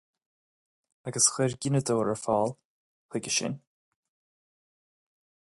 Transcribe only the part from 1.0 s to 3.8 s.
Agus chuir gineadóir ar fáil chuige sin.